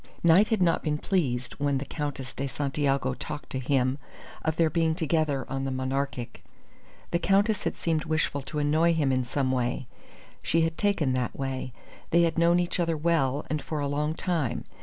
[0.23, 3.99] Knight had not been pleased when the Countess de Santiago talked to him
[4.43, 6.43] of their being together on the Monarchic.
[7.11, 9.85] The Countess had seemed wishful to annoy him in some way.
[10.41, 11.71] She had taken that way.
[12.09, 14.63] They had known each other well and for a long time.